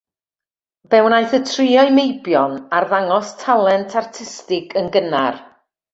Fe 0.93 1.01
wnaeth 1.07 1.35
y 1.37 1.39
tri 1.49 1.65
o'u 1.81 1.93
meibion 1.97 2.57
arddangos 2.79 3.29
talent 3.45 3.97
artistig 4.03 4.79
yn 4.83 4.91
gynnar. 4.97 5.39